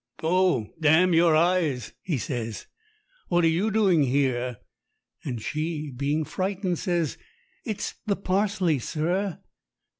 [0.23, 2.65] "O, damn your eyes," he says,
[3.27, 4.57] "what are you doing here?"
[5.23, 7.19] And she, being frightened, says,
[7.65, 9.39] "It's the parsley, sir."